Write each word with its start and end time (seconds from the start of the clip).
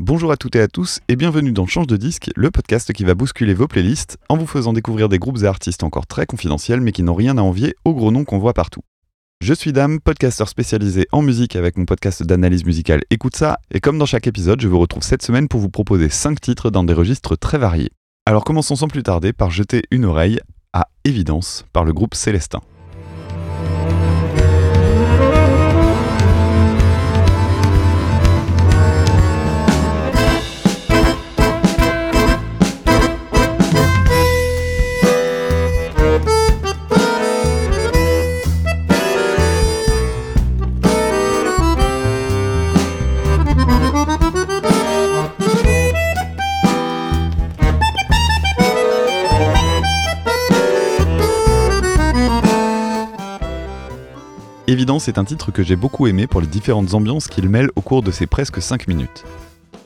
Bonjour 0.00 0.30
à 0.30 0.36
toutes 0.36 0.54
et 0.54 0.60
à 0.60 0.68
tous 0.68 1.00
et 1.08 1.16
bienvenue 1.16 1.50
dans 1.50 1.66
Change 1.66 1.88
de 1.88 1.96
disque, 1.96 2.30
le 2.36 2.52
podcast 2.52 2.92
qui 2.92 3.02
va 3.02 3.16
bousculer 3.16 3.52
vos 3.52 3.66
playlists 3.66 4.16
en 4.28 4.36
vous 4.36 4.46
faisant 4.46 4.72
découvrir 4.72 5.08
des 5.08 5.18
groupes 5.18 5.38
et 5.42 5.46
artistes 5.46 5.82
encore 5.82 6.06
très 6.06 6.24
confidentiels 6.24 6.80
mais 6.80 6.92
qui 6.92 7.02
n'ont 7.02 7.16
rien 7.16 7.36
à 7.36 7.42
envier 7.42 7.74
aux 7.84 7.94
gros 7.94 8.12
noms 8.12 8.22
qu'on 8.22 8.38
voit 8.38 8.54
partout. 8.54 8.82
Je 9.42 9.52
suis 9.52 9.72
Dame, 9.72 9.98
podcasteur 9.98 10.48
spécialisé 10.48 11.08
en 11.10 11.20
musique 11.20 11.56
avec 11.56 11.76
mon 11.76 11.84
podcast 11.84 12.22
d'analyse 12.22 12.64
musicale 12.64 13.02
Écoute 13.10 13.34
ça, 13.34 13.58
et 13.72 13.80
comme 13.80 13.98
dans 13.98 14.06
chaque 14.06 14.28
épisode, 14.28 14.60
je 14.60 14.68
vous 14.68 14.78
retrouve 14.78 15.02
cette 15.02 15.24
semaine 15.24 15.48
pour 15.48 15.58
vous 15.58 15.68
proposer 15.68 16.08
5 16.08 16.40
titres 16.40 16.70
dans 16.70 16.84
des 16.84 16.94
registres 16.94 17.34
très 17.34 17.58
variés. 17.58 17.90
Alors 18.24 18.44
commençons 18.44 18.76
sans 18.76 18.86
plus 18.86 19.02
tarder 19.02 19.32
par 19.32 19.50
jeter 19.50 19.82
une 19.90 20.04
oreille 20.04 20.38
à 20.72 20.86
Évidence 21.02 21.66
par 21.72 21.84
le 21.84 21.92
groupe 21.92 22.14
Célestin. 22.14 22.60
Évidence 54.78 55.08
est 55.08 55.18
un 55.18 55.24
titre 55.24 55.50
que 55.50 55.64
j'ai 55.64 55.74
beaucoup 55.74 56.06
aimé 56.06 56.28
pour 56.28 56.40
les 56.40 56.46
différentes 56.46 56.94
ambiances 56.94 57.26
qu'il 57.26 57.48
mêle 57.48 57.68
au 57.74 57.80
cours 57.80 58.00
de 58.00 58.12
ses 58.12 58.28
presque 58.28 58.62
5 58.62 58.86
minutes. 58.86 59.24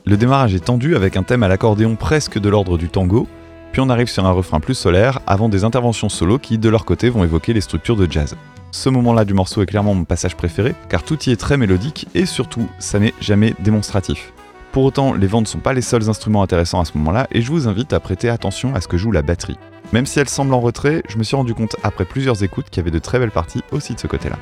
Le 0.05 0.17
démarrage 0.17 0.53
est 0.53 0.65
tendu 0.65 0.95
avec 0.95 1.17
un 1.17 1.23
thème 1.23 1.41
à 1.41 1.47
l'accordéon 1.47 1.95
presque 1.95 2.37
de 2.37 2.47
l'ordre 2.47 2.77
du 2.77 2.89
tango, 2.89 3.27
puis 3.71 3.81
on 3.81 3.89
arrive 3.89 4.07
sur 4.07 4.23
un 4.23 4.31
refrain 4.31 4.59
plus 4.59 4.75
solaire 4.75 5.19
avant 5.25 5.49
des 5.49 5.63
interventions 5.63 6.09
solo 6.09 6.37
qui, 6.37 6.59
de 6.59 6.69
leur 6.69 6.85
côté, 6.85 7.09
vont 7.09 7.23
évoquer 7.23 7.53
les 7.53 7.61
structures 7.61 7.95
de 7.95 8.05
jazz. 8.07 8.35
Ce 8.69 8.87
moment-là 8.89 9.25
du 9.25 9.33
morceau 9.33 9.63
est 9.63 9.65
clairement 9.65 9.95
mon 9.95 10.03
passage 10.03 10.37
préféré, 10.37 10.75
car 10.89 11.01
tout 11.01 11.17
y 11.23 11.31
est 11.31 11.37
très 11.37 11.57
mélodique 11.57 12.07
et 12.13 12.27
surtout, 12.27 12.67
ça 12.77 12.99
n'est 12.99 13.15
jamais 13.19 13.55
démonstratif. 13.61 14.31
Pour 14.73 14.83
autant, 14.83 15.15
les 15.15 15.25
vents 15.25 15.41
ne 15.41 15.47
sont 15.47 15.57
pas 15.57 15.73
les 15.73 15.81
seuls 15.81 16.07
instruments 16.07 16.43
intéressants 16.43 16.81
à 16.81 16.85
ce 16.85 16.95
moment-là, 16.99 17.25
et 17.31 17.41
je 17.41 17.51
vous 17.51 17.67
invite 17.67 17.93
à 17.93 17.99
prêter 17.99 18.29
attention 18.29 18.75
à 18.75 18.81
ce 18.81 18.87
que 18.87 18.97
joue 18.97 19.11
la 19.11 19.23
batterie. 19.23 19.57
Même 19.93 20.07
si 20.07 20.19
elle 20.19 20.27
semble 20.27 20.55
en 20.55 20.59
retrait, 20.59 21.03
je 21.07 21.19
me 21.19 21.23
suis 21.23 21.35
rendu 21.35 21.53
compte 21.53 21.75
après 21.83 22.03
plusieurs 22.03 22.43
écoutes 22.43 22.71
qu'il 22.71 22.77
y 22.77 22.79
avait 22.79 22.89
de 22.89 22.97
très 22.97 23.19
belles 23.19 23.29
parties 23.29 23.61
aussi 23.71 23.93
de 23.93 23.99
ce 23.99 24.07
côté-là. 24.07 24.39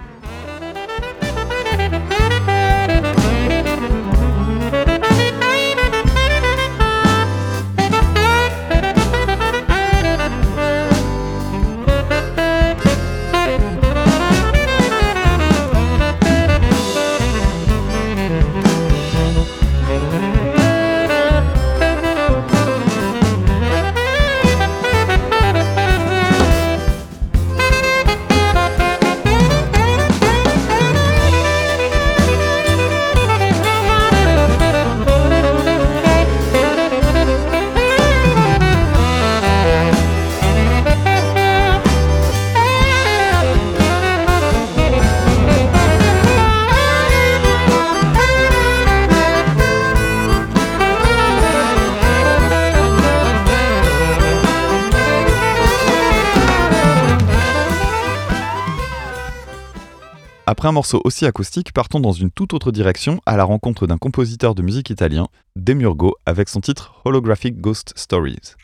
Après 60.52 60.68
un 60.68 60.74
morceau 60.74 61.00
aussi 61.06 61.26
acoustique, 61.26 61.72
partons 61.72 62.02
dans 62.02 62.12
une 62.12 62.30
toute 62.30 62.54
autre 62.54 62.74
direction 62.74 63.22
à 63.26 63.38
la 63.38 63.46
rencontre 63.46 63.88
d'un 63.88 63.98
compositeur 63.98 64.54
de 64.54 64.62
musique 64.62 64.90
italien, 64.90 65.30
Demurgo, 65.56 66.18
avec 66.26 66.50
son 66.50 66.60
titre 66.60 67.02
Holographic 67.06 67.62
Ghost 67.62 67.94
Stories. 67.96 68.56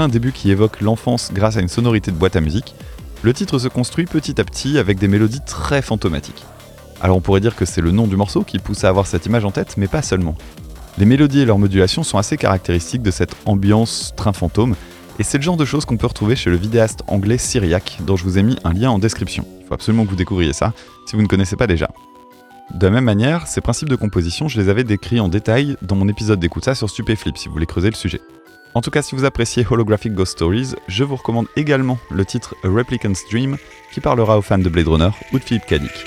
Un 0.00 0.06
début 0.06 0.30
qui 0.30 0.52
évoque 0.52 0.80
l'enfance 0.80 1.32
grâce 1.32 1.56
à 1.56 1.60
une 1.60 1.66
sonorité 1.66 2.12
de 2.12 2.16
boîte 2.16 2.36
à 2.36 2.40
musique, 2.40 2.76
le 3.22 3.32
titre 3.32 3.58
se 3.58 3.66
construit 3.66 4.04
petit 4.04 4.40
à 4.40 4.44
petit 4.44 4.78
avec 4.78 4.96
des 4.96 5.08
mélodies 5.08 5.40
très 5.44 5.82
fantomatiques. 5.82 6.44
Alors 7.00 7.16
on 7.16 7.20
pourrait 7.20 7.40
dire 7.40 7.56
que 7.56 7.64
c'est 7.64 7.80
le 7.80 7.90
nom 7.90 8.06
du 8.06 8.16
morceau 8.16 8.44
qui 8.44 8.60
pousse 8.60 8.84
à 8.84 8.90
avoir 8.90 9.08
cette 9.08 9.26
image 9.26 9.44
en 9.44 9.50
tête, 9.50 9.76
mais 9.76 9.88
pas 9.88 10.02
seulement. 10.02 10.36
Les 10.98 11.04
mélodies 11.04 11.40
et 11.40 11.44
leurs 11.44 11.58
modulations 11.58 12.04
sont 12.04 12.16
assez 12.16 12.36
caractéristiques 12.36 13.02
de 13.02 13.10
cette 13.10 13.34
ambiance 13.44 14.12
train 14.16 14.32
fantôme, 14.32 14.76
et 15.18 15.24
c'est 15.24 15.38
le 15.38 15.42
genre 15.42 15.56
de 15.56 15.64
choses 15.64 15.84
qu'on 15.84 15.96
peut 15.96 16.06
retrouver 16.06 16.36
chez 16.36 16.50
le 16.50 16.56
vidéaste 16.56 17.02
anglais 17.08 17.38
Syriac, 17.38 17.98
dont 18.06 18.14
je 18.14 18.22
vous 18.22 18.38
ai 18.38 18.44
mis 18.44 18.56
un 18.62 18.72
lien 18.72 18.90
en 18.90 19.00
description. 19.00 19.44
Il 19.60 19.66
faut 19.66 19.74
absolument 19.74 20.04
que 20.04 20.10
vous 20.10 20.16
découvriez 20.16 20.52
ça, 20.52 20.74
si 21.06 21.16
vous 21.16 21.22
ne 21.22 21.26
connaissez 21.26 21.56
pas 21.56 21.66
déjà. 21.66 21.90
De 22.72 22.86
la 22.86 22.92
même 22.92 23.04
manière, 23.04 23.48
ces 23.48 23.60
principes 23.60 23.88
de 23.88 23.96
composition, 23.96 24.46
je 24.46 24.60
les 24.60 24.68
avais 24.68 24.84
décrits 24.84 25.18
en 25.18 25.28
détail 25.28 25.76
dans 25.82 25.96
mon 25.96 26.06
épisode 26.06 26.38
d'écoute 26.38 26.64
ça 26.64 26.76
sur 26.76 26.88
Stupéflip, 26.88 27.36
si 27.36 27.48
vous 27.48 27.54
voulez 27.54 27.66
creuser 27.66 27.90
le 27.90 27.96
sujet. 27.96 28.20
En 28.74 28.80
tout 28.80 28.90
cas, 28.90 29.02
si 29.02 29.14
vous 29.14 29.24
appréciez 29.24 29.66
Holographic 29.68 30.14
Ghost 30.14 30.32
Stories, 30.32 30.74
je 30.86 31.04
vous 31.04 31.16
recommande 31.16 31.46
également 31.56 31.98
le 32.10 32.24
titre 32.24 32.54
Replicant's 32.62 33.24
Dream 33.30 33.56
qui 33.92 34.00
parlera 34.00 34.38
aux 34.38 34.42
fans 34.42 34.58
de 34.58 34.68
Blade 34.68 34.88
Runner 34.88 35.10
ou 35.32 35.38
de 35.38 35.44
Philippe 35.44 35.66
Kadik. 35.66 36.04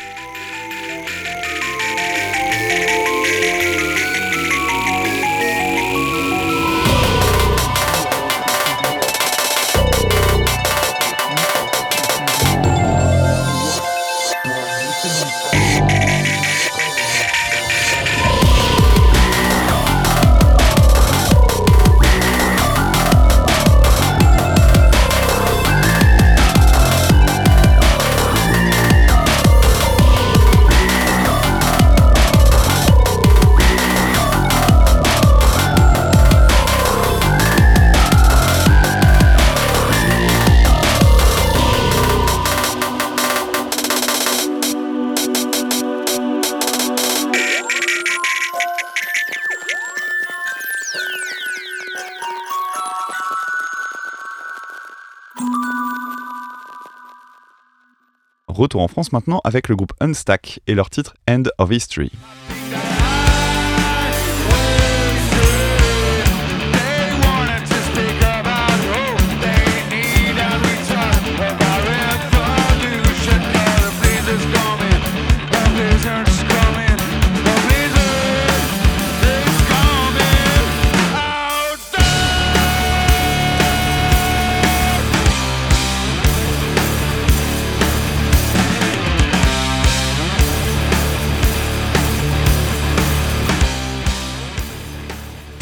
Retour 58.47 58.81
en 58.81 58.87
France 58.87 59.11
maintenant 59.11 59.41
avec 59.43 59.69
le 59.69 59.75
groupe 59.75 59.93
Unstack 60.01 60.59
et 60.67 60.75
leur 60.75 60.89
titre 60.89 61.15
End 61.27 61.43
of 61.57 61.71
History. 61.71 62.11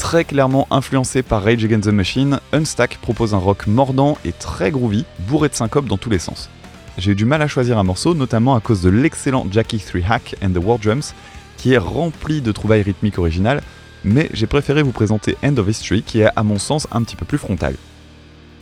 Très 0.10 0.26
clairement 0.26 0.66
influencé 0.72 1.22
par 1.22 1.44
Rage 1.44 1.64
Against 1.64 1.88
the 1.88 1.94
Machine, 1.94 2.40
Unstack 2.52 2.98
propose 2.98 3.36
un 3.36 3.38
rock 3.38 3.68
mordant 3.68 4.18
et 4.26 4.32
très 4.32 4.72
groovy, 4.72 5.06
bourré 5.28 5.50
de 5.50 5.54
syncopes 5.54 5.86
dans 5.86 6.00
tous 6.00 6.10
les 6.10 6.18
sens. 6.18 6.50
J'ai 6.98 7.12
eu 7.12 7.16
du 7.16 7.26
mal 7.26 7.44
à 7.44 7.48
choisir 7.48 7.78
un 7.78 7.84
morceau, 7.84 8.16
notamment 8.16 8.56
à 8.56 8.60
cause 8.60 8.82
de 8.82 8.90
l'excellent 8.90 9.46
Jackie 9.52 9.78
3 9.78 10.02
Hack 10.10 10.36
and 10.44 10.50
the 10.50 10.58
War 10.58 10.80
Drums, 10.80 11.14
qui 11.58 11.74
est 11.74 11.78
rempli 11.78 12.42
de 12.42 12.52
trouvailles 12.52 12.82
rythmiques 12.82 13.20
originales, 13.20 13.62
mais 14.04 14.32
j'ai 14.34 14.48
préféré 14.48 14.82
vous 14.82 14.94
présenter 14.94 15.38
End 15.44 15.56
of 15.58 15.70
History, 15.70 16.02
qui 16.02 16.22
est 16.22 16.30
à 16.36 16.42
mon 16.42 16.58
sens 16.58 16.88
un 16.92 17.04
petit 17.04 17.16
peu 17.16 17.26
plus 17.26 17.38
frontal. 17.38 17.76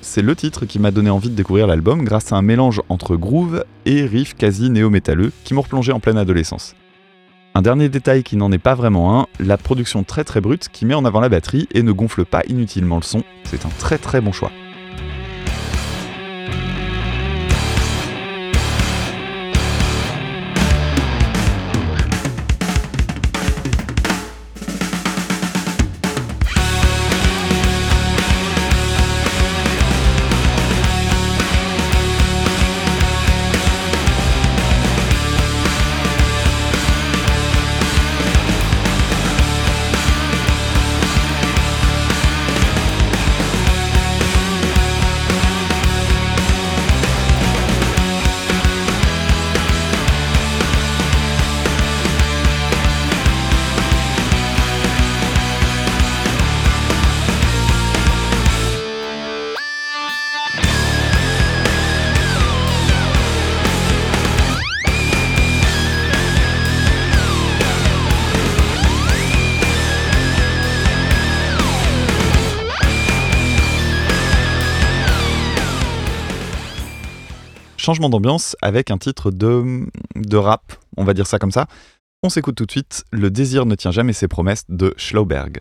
C'est 0.01 0.21
le 0.21 0.35
titre 0.35 0.65
qui 0.65 0.79
m'a 0.79 0.91
donné 0.91 1.09
envie 1.09 1.29
de 1.29 1.35
découvrir 1.35 1.65
l'album 1.65 2.03
grâce 2.03 2.33
à 2.33 2.35
un 2.35 2.41
mélange 2.41 2.81
entre 2.89 3.15
groove 3.15 3.63
et 3.85 4.05
riff 4.05 4.33
quasi 4.33 4.69
néo-métalleux 4.69 5.31
qui 5.45 5.53
m'ont 5.53 5.61
replongé 5.61 5.93
en 5.93 6.01
pleine 6.01 6.17
adolescence. 6.17 6.75
Un 7.57 7.63
dernier 7.63 7.89
détail 7.89 8.21
qui 8.21 8.37
n'en 8.37 8.51
est 8.51 8.59
pas 8.59 8.75
vraiment 8.75 9.19
un, 9.19 9.25
la 9.39 9.57
production 9.57 10.03
très 10.03 10.23
très 10.23 10.41
brute 10.41 10.69
qui 10.71 10.85
met 10.85 10.93
en 10.93 11.05
avant 11.05 11.19
la 11.19 11.27
batterie 11.27 11.67
et 11.73 11.81
ne 11.81 11.91
gonfle 11.91 12.23
pas 12.23 12.43
inutilement 12.47 12.97
le 12.97 13.01
son, 13.01 13.23
c'est 13.45 13.65
un 13.65 13.71
très 13.79 13.97
très 13.97 14.21
bon 14.21 14.31
choix. 14.31 14.51
Changement 77.87 78.09
d'ambiance 78.09 78.57
avec 78.61 78.91
un 78.91 78.97
titre 78.97 79.31
de, 79.31 79.87
de 80.17 80.35
rap, 80.35 80.73
on 80.97 81.05
va 81.05 81.13
dire 81.13 81.25
ça 81.25 81.39
comme 81.39 81.53
ça. 81.53 81.67
On 82.21 82.27
s'écoute 82.27 82.55
tout 82.55 82.65
de 82.65 82.71
suite 82.71 83.05
Le 83.13 83.29
désir 83.29 83.65
ne 83.65 83.75
tient 83.75 83.91
jamais 83.91 84.11
ses 84.11 84.27
promesses 84.27 84.65
de 84.67 84.93
Schlauberg. 84.97 85.59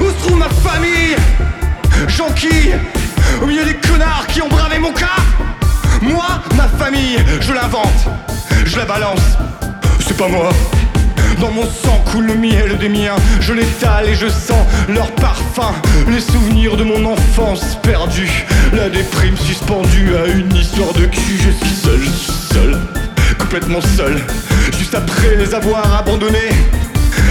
Où 0.00 0.04
se 0.08 0.24
trouve 0.24 0.38
ma 0.38 0.48
famille? 0.48 1.16
Jonky 2.06 2.70
Au 3.42 3.46
milieu 3.46 3.64
des 3.64 3.74
connards 3.74 4.24
qui 4.28 4.40
ont 4.40 4.48
bravé 4.48 4.78
mon 4.78 4.92
cas? 4.92 5.16
Moi, 6.00 6.24
ma 6.56 6.68
famille, 6.68 7.18
je 7.40 7.52
l'invente, 7.52 8.06
je 8.64 8.76
la 8.76 8.84
balance. 8.84 9.36
C'est 9.98 10.16
pas 10.16 10.28
moi. 10.28 10.50
Dans 11.40 11.50
mon 11.50 11.64
sang 11.64 12.02
coule 12.10 12.26
le 12.26 12.34
miel 12.34 12.78
des 12.78 12.88
miens, 12.88 13.16
je 13.40 13.52
l'étale 13.52 14.08
et 14.08 14.14
je 14.14 14.28
sens 14.28 14.66
leur 14.88 15.10
parfum, 15.16 15.74
les 16.08 16.20
souvenirs 16.20 16.76
de 16.76 16.84
mon 16.84 17.04
enfance 17.04 17.76
perdue, 17.82 18.46
la 18.72 18.88
déprime 18.88 19.36
suspendue 19.36 20.16
à 20.16 20.26
une 20.26 20.54
histoire 20.54 20.92
de 20.94 21.04
cul, 21.06 21.38
je 21.38 21.50
suis 21.50 21.74
seul, 21.74 22.00
je 22.00 22.10
suis 22.10 22.32
seul, 22.54 22.78
complètement 23.38 23.80
seul, 23.80 24.18
juste 24.78 24.94
après 24.94 25.36
les 25.36 25.54
avoir 25.54 25.94
abandonnés. 25.94 26.52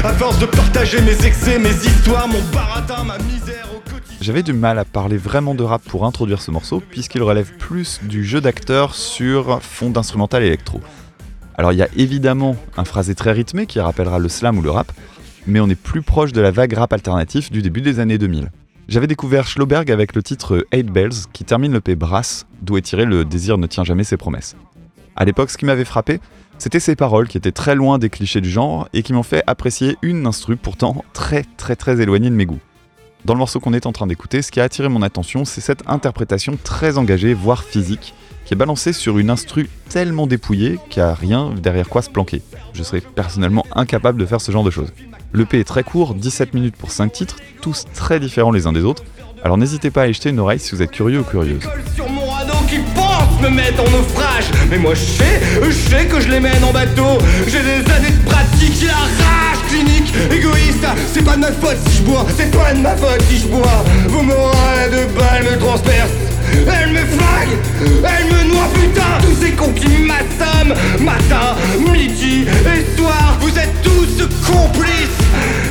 À 0.03 0.13
force 0.13 0.37
de 0.37 0.45
partager 0.45 1.01
mes 1.01 1.25
excès, 1.25 1.57
mes 1.57 1.69
histoires, 1.69 2.27
mon 2.27 2.41
baratin, 2.53 3.03
ma 3.03 3.17
misère 3.17 3.67
au 3.75 3.79
quotidien. 3.79 4.17
J'avais 4.21 4.43
du 4.43 4.53
mal 4.53 4.77
à 4.77 4.85
parler 4.85 5.17
vraiment 5.17 5.55
de 5.55 5.63
rap 5.63 5.81
pour 5.83 6.05
introduire 6.05 6.41
ce 6.41 6.51
morceau, 6.51 6.79
puisqu'il 6.91 7.23
relève 7.23 7.51
plus 7.57 8.01
du 8.03 8.23
jeu 8.23 8.39
d'acteur 8.39 8.93
sur 8.93 9.61
fond 9.63 9.89
d'instrumental 9.89 10.43
électro. 10.43 10.79
Alors 11.57 11.71
il 11.71 11.77
y 11.77 11.81
a 11.81 11.87
évidemment 11.95 12.55
un 12.75 12.83
phrasé 12.83 13.15
très 13.15 13.31
rythmé 13.31 13.65
qui 13.65 13.79
rappellera 13.79 14.19
le 14.19 14.27
slam 14.27 14.57
ou 14.57 14.61
le 14.61 14.71
rap, 14.71 14.91
mais 15.47 15.59
on 15.59 15.69
est 15.69 15.75
plus 15.75 16.01
proche 16.01 16.33
de 16.33 16.41
la 16.41 16.51
vague 16.51 16.73
rap 16.73 16.91
alternatif 16.91 17.51
du 17.51 17.61
début 17.61 17.81
des 17.81 17.99
années 17.99 18.17
2000. 18.17 18.51
J'avais 18.87 19.07
découvert 19.07 19.47
Schloberg 19.47 19.89
avec 19.89 20.15
le 20.15 20.21
titre 20.21 20.67
Eight 20.71 20.87
Bells 20.87 21.27
qui 21.33 21.43
termine 21.43 21.71
le 21.71 21.81
P 21.81 21.95
Brass, 21.95 22.45
d'où 22.61 22.77
est 22.77 22.81
tiré 22.81 23.05
le 23.05 23.25
désir 23.25 23.57
ne 23.57 23.67
tient 23.67 23.83
jamais 23.83 24.03
ses 24.03 24.17
promesses. 24.17 24.55
À 25.15 25.23
l'époque, 25.23 25.49
ce 25.49 25.57
qui 25.57 25.65
m'avait 25.65 25.85
frappé, 25.85 26.19
c'était 26.57 26.81
ses 26.81 26.95
paroles 26.95 27.27
qui 27.27 27.37
étaient 27.37 27.51
très 27.51 27.73
loin 27.73 27.99
des 27.99 28.09
clichés 28.09 28.41
du 28.41 28.49
genre 28.49 28.89
et 28.93 29.01
qui 29.01 29.13
m'ont 29.13 29.23
fait 29.23 29.43
apprécier 29.47 29.97
une 30.01 30.27
instru 30.27 30.57
pourtant 30.57 31.03
très 31.13 31.45
très 31.57 31.75
très 31.75 32.01
éloignée 32.01 32.29
de 32.29 32.35
mes 32.35 32.45
goûts. 32.45 32.59
Dans 33.23 33.33
le 33.33 33.39
morceau 33.39 33.59
qu'on 33.59 33.73
est 33.73 33.87
en 33.87 33.91
train 33.91 34.07
d'écouter, 34.07 34.41
ce 34.41 34.51
qui 34.51 34.59
a 34.59 34.63
attiré 34.63 34.87
mon 34.87 35.01
attention, 35.01 35.45
c'est 35.45 35.61
cette 35.61 35.87
interprétation 35.87 36.59
très 36.63 36.97
engagée, 36.97 37.33
voire 37.33 37.63
physique, 37.63 38.13
qui 38.45 38.53
est 38.53 38.57
balancé 38.57 38.93
sur 38.93 39.17
une 39.17 39.29
instru 39.29 39.69
tellement 39.89 40.27
dépouillée 40.27 40.79
qu'il 40.89 41.03
n'y 41.03 41.09
a 41.09 41.13
rien 41.13 41.51
derrière 41.55 41.89
quoi 41.89 42.01
se 42.01 42.09
planquer. 42.09 42.41
Je 42.73 42.83
serais 42.83 43.01
personnellement 43.01 43.65
incapable 43.73 44.19
de 44.19 44.25
faire 44.25 44.39
ce 44.41 44.51
genre 44.51 44.63
de 44.63 44.71
choses. 44.71 44.93
Le 45.31 45.45
P 45.45 45.59
est 45.59 45.63
très 45.63 45.83
court, 45.83 46.13
17 46.15 46.53
minutes 46.53 46.75
pour 46.77 46.91
5 46.91 47.11
titres, 47.11 47.37
tous 47.61 47.85
très 47.93 48.19
différents 48.19 48.51
les 48.51 48.67
uns 48.67 48.73
des 48.73 48.83
autres, 48.83 49.03
alors 49.43 49.57
n'hésitez 49.57 49.91
pas 49.91 50.03
à 50.03 50.07
y 50.07 50.13
jeter 50.13 50.29
une 50.29 50.39
oreille 50.39 50.59
si 50.59 50.73
vous 50.75 50.81
êtes 50.81 50.91
curieux 50.91 51.19
ou 51.19 51.23
curieuse. 51.23 51.61
sur 51.95 52.09
mon 52.09 52.25
radeau 52.25 52.53
qui 52.69 52.77
pense 52.95 53.41
me 53.41 53.49
mettre 53.49 53.81
en 53.81 53.89
naufrage 53.89 54.45
Mais 54.69 54.77
moi 54.77 54.93
je 54.93 55.01
sais, 55.01 55.41
je 55.63 55.71
sais 55.71 56.05
que 56.05 56.19
je 56.19 56.29
les 56.29 56.39
mène 56.39 56.63
en 56.63 56.71
bateau 56.71 57.19
J'ai 57.47 57.59
des 57.59 57.91
années 57.91 58.11
de 58.11 58.29
pratique, 58.29 58.73
j'ai 58.79 58.87
la 58.87 58.93
rage 58.93 59.59
clinique 59.67 60.13
Égoïste, 60.31 60.85
c'est 61.13 61.23
pas 61.23 61.35
de 61.35 61.41
ma 61.41 61.51
faute 61.51 61.77
si 61.89 61.97
je 61.97 62.03
bois 62.03 62.25
C'est 62.37 62.49
pas 62.57 62.73
de 62.73 62.79
ma 62.79 62.95
faute 62.95 63.21
si 63.29 63.39
je 63.39 63.47
bois 63.47 63.83
Vos 64.07 64.21
morales 64.23 64.91
de 64.91 65.19
balles 65.19 65.43
me 65.43 65.59
transpercent 65.59 66.34
elle 66.57 66.91
me 66.91 66.99
flingue, 66.99 67.57
elle 68.03 68.25
me 68.25 68.53
noie 68.53 68.67
putain. 68.73 69.19
Tous 69.21 69.45
ces 69.45 69.51
cons 69.51 69.73
qui 69.73 69.97
m'assomment 70.03 70.75
Matin, 70.99 71.55
midi 71.91 72.45
et 72.45 72.97
soir. 72.97 73.37
Vous 73.41 73.49
êtes 73.49 73.81
tous 73.83 74.05
complices. 74.45 74.95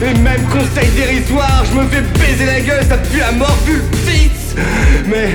Et 0.02 0.18
même 0.18 0.42
conseil 0.44 0.90
dérisoire 0.90 1.64
Je 1.70 1.78
me 1.78 1.86
fais 1.88 2.02
baiser 2.18 2.46
la 2.46 2.60
gueule, 2.60 2.84
ça 2.88 2.98
pue 2.98 3.20
la 3.20 3.32
mort 3.32 3.56
vu 3.66 3.76
le 3.76 3.96
fils 4.10 4.43
Mais 5.06 5.30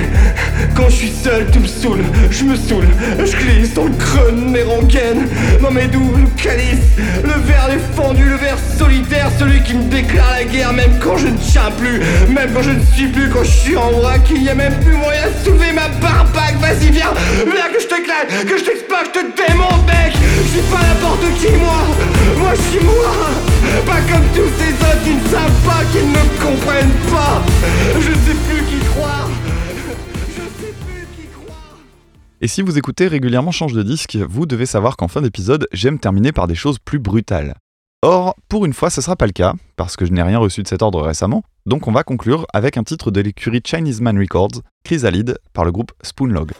quand 0.74 0.88
je 0.88 0.96
suis 0.96 1.12
seul, 1.22 1.46
tout 1.50 1.60
me 1.60 1.66
saoule. 1.66 2.04
Je 2.30 2.44
me 2.44 2.56
saoule, 2.56 2.86
je 3.18 3.36
glisse 3.36 3.74
dans 3.74 3.84
le 3.84 3.92
creux 3.92 4.32
de 4.32 4.50
mes 4.50 4.62
rengaines. 4.62 5.28
Dans 5.62 5.70
mes 5.70 5.86
doubles 5.86 6.28
calices. 6.36 6.96
Le 7.22 7.40
verre 7.46 7.68
défendu, 7.68 8.24
le 8.24 8.36
verre 8.36 8.58
solitaire. 8.78 9.30
Celui 9.38 9.62
qui 9.62 9.74
me 9.74 9.84
déclare 9.84 10.30
la 10.32 10.44
guerre 10.44 10.72
Même 10.72 10.98
quand 11.00 11.16
je 11.16 11.28
ne 11.28 11.36
tiens 11.38 11.70
plus. 11.78 12.00
Même 12.32 12.50
quand 12.54 12.62
je 12.62 12.70
ne 12.70 12.84
suis 12.94 13.08
plus 13.08 13.28
Quand 13.30 13.44
je 13.44 13.50
suis 13.50 13.76
en 13.76 13.90
vrac 13.90 14.20
Il 14.30 14.42
n'y 14.42 14.48
a 14.48 14.54
même 14.54 14.74
plus 14.80 14.94
moyen 14.94 15.26
de 15.26 15.44
soulever 15.44 15.72
ma 15.72 15.88
barbaque. 16.00 16.56
Vas-y 16.60 16.90
viens, 16.90 17.12
viens 17.36 17.68
que 17.72 17.80
je 17.80 17.86
t'éclate 17.86 18.44
Que 18.46 18.58
je 18.58 18.64
t'explose, 18.64 18.98
je 19.14 19.20
te 19.20 19.26
démonte 19.36 19.49
Et 32.42 32.48
si 32.48 32.62
vous 32.62 32.78
écoutez 32.78 33.06
régulièrement 33.06 33.50
Change 33.50 33.74
de 33.74 33.82
disque, 33.82 34.16
vous 34.16 34.46
devez 34.46 34.64
savoir 34.64 34.96
qu'en 34.96 35.08
fin 35.08 35.20
d'épisode, 35.20 35.68
j'aime 35.72 35.98
terminer 35.98 36.32
par 36.32 36.46
des 36.46 36.54
choses 36.54 36.78
plus 36.78 36.98
brutales. 36.98 37.54
Or, 38.00 38.34
pour 38.48 38.64
une 38.64 38.72
fois, 38.72 38.88
ce 38.88 39.02
sera 39.02 39.14
pas 39.14 39.26
le 39.26 39.32
cas, 39.32 39.52
parce 39.76 39.94
que 39.94 40.06
je 40.06 40.12
n'ai 40.12 40.22
rien 40.22 40.38
reçu 40.38 40.62
de 40.62 40.68
cet 40.68 40.80
ordre 40.80 41.02
récemment, 41.02 41.42
donc 41.66 41.86
on 41.86 41.92
va 41.92 42.02
conclure 42.02 42.46
avec 42.54 42.78
un 42.78 42.82
titre 42.82 43.10
de 43.10 43.20
l'écurie 43.20 43.60
Chinese 43.62 44.00
Man 44.00 44.18
Records, 44.18 44.62
Chrysalide, 44.84 45.36
par 45.52 45.66
le 45.66 45.72
groupe 45.72 45.92
Spoonlog. 46.02 46.52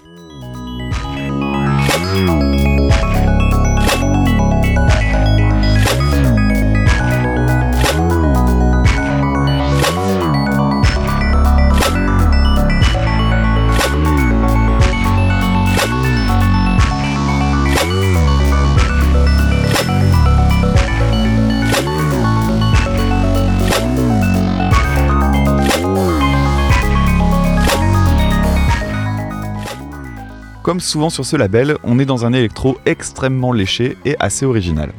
Comme 30.70 30.78
souvent 30.78 31.10
sur 31.10 31.26
ce 31.26 31.34
label, 31.34 31.76
on 31.82 31.98
est 31.98 32.04
dans 32.04 32.26
un 32.26 32.32
électro 32.32 32.78
extrêmement 32.86 33.50
léché 33.50 33.96
et 34.04 34.14
assez 34.20 34.46
original. 34.46 34.92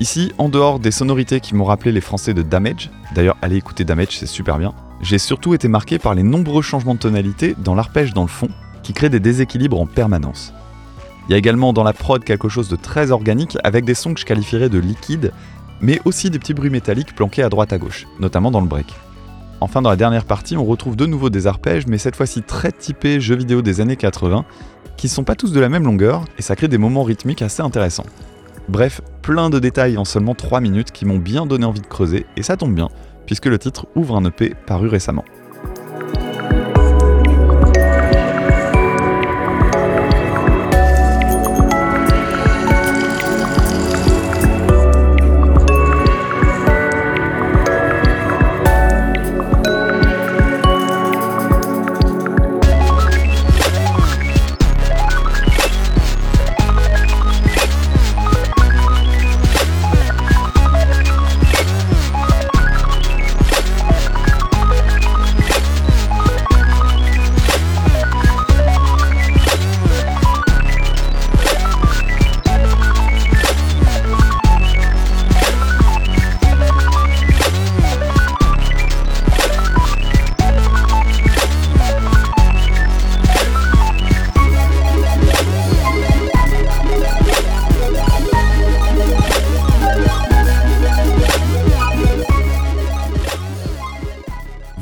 Ici, 0.00 0.32
en 0.38 0.48
dehors 0.48 0.80
des 0.80 0.90
sonorités 0.90 1.38
qui 1.38 1.54
m'ont 1.54 1.62
rappelé 1.62 1.92
les 1.92 2.00
Français 2.00 2.34
de 2.34 2.42
Damage, 2.42 2.90
d'ailleurs 3.14 3.36
allez 3.40 3.54
écouter 3.54 3.84
Damage, 3.84 4.18
c'est 4.18 4.26
super 4.26 4.58
bien, 4.58 4.74
j'ai 5.00 5.18
surtout 5.18 5.54
été 5.54 5.68
marqué 5.68 6.00
par 6.00 6.16
les 6.16 6.24
nombreux 6.24 6.62
changements 6.62 6.96
de 6.96 6.98
tonalité 6.98 7.54
dans 7.58 7.76
l'arpège 7.76 8.12
dans 8.12 8.22
le 8.22 8.28
fond, 8.28 8.48
qui 8.82 8.92
créent 8.92 9.08
des 9.08 9.20
déséquilibres 9.20 9.80
en 9.80 9.86
permanence. 9.86 10.52
Il 11.28 11.30
y 11.30 11.34
a 11.36 11.38
également 11.38 11.72
dans 11.72 11.84
la 11.84 11.92
prod 11.92 12.24
quelque 12.24 12.48
chose 12.48 12.68
de 12.68 12.74
très 12.74 13.12
organique 13.12 13.56
avec 13.62 13.84
des 13.84 13.94
sons 13.94 14.14
que 14.14 14.20
je 14.20 14.26
qualifierais 14.26 14.68
de 14.68 14.78
liquides, 14.78 15.30
mais 15.80 16.00
aussi 16.06 16.28
des 16.28 16.40
petits 16.40 16.54
bruits 16.54 16.70
métalliques 16.70 17.14
planqués 17.14 17.44
à 17.44 17.50
droite 17.50 17.72
à 17.72 17.78
gauche, 17.78 18.08
notamment 18.18 18.50
dans 18.50 18.60
le 18.60 18.66
break. 18.66 18.92
Enfin, 19.60 19.80
dans 19.80 19.90
la 19.90 19.96
dernière 19.96 20.24
partie, 20.24 20.56
on 20.56 20.64
retrouve 20.64 20.96
de 20.96 21.06
nouveau 21.06 21.30
des 21.30 21.46
arpèges, 21.46 21.86
mais 21.86 21.98
cette 21.98 22.16
fois-ci 22.16 22.42
très 22.42 22.72
typés 22.72 23.20
jeux 23.20 23.36
vidéo 23.36 23.62
des 23.62 23.80
années 23.80 23.96
80, 23.96 24.44
qui 24.96 25.08
sont 25.08 25.24
pas 25.24 25.34
tous 25.34 25.52
de 25.52 25.60
la 25.60 25.68
même 25.68 25.84
longueur, 25.84 26.24
et 26.38 26.42
ça 26.42 26.56
crée 26.56 26.68
des 26.68 26.78
moments 26.78 27.02
rythmiques 27.02 27.42
assez 27.42 27.62
intéressants. 27.62 28.06
Bref, 28.68 29.00
plein 29.22 29.50
de 29.50 29.58
détails 29.58 29.98
en 29.98 30.04
seulement 30.04 30.34
3 30.34 30.60
minutes 30.60 30.90
qui 30.90 31.04
m'ont 31.04 31.18
bien 31.18 31.46
donné 31.46 31.64
envie 31.64 31.80
de 31.80 31.86
creuser, 31.86 32.26
et 32.36 32.42
ça 32.42 32.56
tombe 32.56 32.74
bien, 32.74 32.88
puisque 33.26 33.46
le 33.46 33.58
titre 33.58 33.86
ouvre 33.94 34.16
un 34.16 34.24
EP 34.24 34.54
paru 34.66 34.88
récemment. 34.88 35.24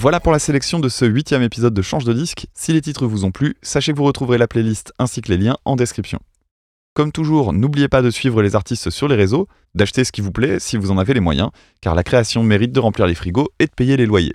Voilà 0.02 0.18
pour 0.18 0.32
la 0.32 0.40
sélection 0.40 0.80
de 0.80 0.88
ce 0.88 1.04
huitième 1.04 1.42
épisode 1.42 1.74
de 1.74 1.80
Change 1.80 2.04
de 2.04 2.12
disque. 2.12 2.48
Si 2.54 2.72
les 2.72 2.80
titres 2.80 3.06
vous 3.06 3.24
ont 3.24 3.30
plu, 3.30 3.54
sachez 3.62 3.92
que 3.92 3.98
vous 3.98 4.02
retrouverez 4.02 4.36
la 4.36 4.48
playlist 4.48 4.92
ainsi 4.98 5.20
que 5.20 5.30
les 5.30 5.38
liens 5.38 5.56
en 5.64 5.76
description. 5.76 6.18
Comme 6.92 7.12
toujours, 7.12 7.52
n'oubliez 7.52 7.86
pas 7.86 8.02
de 8.02 8.10
suivre 8.10 8.42
les 8.42 8.56
artistes 8.56 8.90
sur 8.90 9.06
les 9.06 9.14
réseaux, 9.14 9.46
d'acheter 9.76 10.02
ce 10.02 10.10
qui 10.10 10.20
vous 10.20 10.32
plaît 10.32 10.58
si 10.58 10.76
vous 10.76 10.90
en 10.90 10.98
avez 10.98 11.14
les 11.14 11.20
moyens, 11.20 11.50
car 11.80 11.94
la 11.94 12.02
création 12.02 12.42
mérite 12.42 12.72
de 12.72 12.80
remplir 12.80 13.06
les 13.06 13.14
frigos 13.14 13.50
et 13.60 13.66
de 13.66 13.70
payer 13.70 13.96
les 13.96 14.06
loyers. 14.06 14.34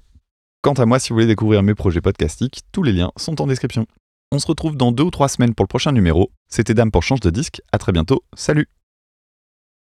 Quant 0.62 0.72
à 0.72 0.86
moi, 0.86 1.00
si 1.00 1.10
vous 1.10 1.16
voulez 1.16 1.28
découvrir 1.28 1.64
mes 1.64 1.76
projets 1.76 2.00
podcastiques, 2.00 2.62
tous 2.72 2.84
les 2.84 2.94
liens 2.94 3.12
sont 3.18 3.42
en 3.42 3.46
description. 3.46 3.88
On 4.32 4.40
se 4.40 4.48
retrouve 4.48 4.78
dans 4.78 4.94
deux 4.94 5.04
ou 5.04 5.12
trois 5.12 5.28
semaines 5.28 5.54
pour 5.54 5.66
le 5.66 5.68
prochain 5.68 5.92
numéro. 5.92 6.32
C'était 6.48 6.76
Dame 6.76 6.92
pour 6.92 7.04
Change 7.04 7.20
de 7.20 7.30
disque, 7.30 7.62
à 7.74 7.78
très 7.78 7.92
bientôt, 7.92 8.24
salut 8.38 8.70